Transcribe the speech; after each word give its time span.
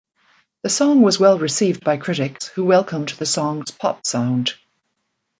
The 0.63 0.69
song 0.69 1.03
was 1.03 1.19
well-received 1.19 1.83
by 1.83 1.97
critics, 1.97 2.47
who 2.47 2.65
welcomed 2.65 3.09
the 3.09 3.25
song's 3.27 3.69
pop 3.69 4.03
sound. 4.07 4.51